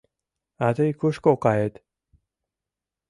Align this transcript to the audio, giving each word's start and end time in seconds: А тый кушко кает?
А 0.65 0.67
тый 0.75 0.91
кушко 0.99 1.31
кает? 1.43 1.73